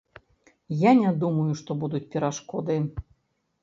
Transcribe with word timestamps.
Я 0.77 0.91
не 1.03 1.13
думаю, 1.25 1.51
што 1.61 1.79
будуць 1.85 2.05
перашкоды. 2.17 2.85